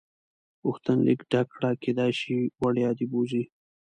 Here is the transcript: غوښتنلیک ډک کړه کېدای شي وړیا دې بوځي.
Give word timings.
غوښتنلیک 0.65 1.19
ډک 1.31 1.47
کړه 1.55 1.69
کېدای 1.83 2.11
شي 2.19 2.35
وړیا 2.63 2.89
دې 2.97 3.05
بوځي. 3.11 3.43